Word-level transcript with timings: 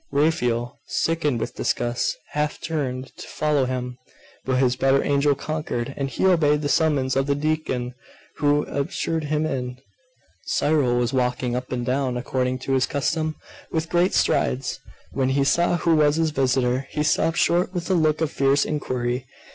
Raphael, 0.11 0.79
sickened 0.87 1.39
with 1.39 1.53
disgust, 1.53 2.17
half 2.31 2.59
turned 2.59 3.15
to 3.17 3.27
follow 3.27 3.65
him: 3.65 3.99
but 4.45 4.57
his 4.57 4.75
better 4.75 5.03
angel 5.03 5.35
conquered, 5.35 5.93
and 5.95 6.09
he 6.09 6.25
obeyed 6.25 6.63
the 6.63 6.69
summons 6.69 7.15
of 7.15 7.27
the 7.27 7.35
deacon 7.35 7.93
who 8.37 8.65
ushered 8.65 9.25
him 9.25 9.45
in. 9.45 9.77
Cyril 10.45 10.97
was 10.97 11.13
walking 11.13 11.55
up 11.55 11.71
and 11.71 11.85
down, 11.85 12.17
according 12.17 12.57
to 12.65 12.71
his 12.73 12.87
custom, 12.87 13.35
with 13.71 13.89
great 13.89 14.15
strides. 14.15 14.79
When 15.11 15.29
he 15.29 15.43
saw 15.43 15.77
who 15.77 15.95
was 15.97 16.15
his 16.15 16.31
visitor, 16.31 16.87
he 16.89 17.03
stopped 17.03 17.37
short 17.37 17.71
with 17.71 17.87
a 17.91 17.93
look 17.93 18.21
of 18.21 18.31
fierce 18.31 18.65
inquiry. 18.65 19.27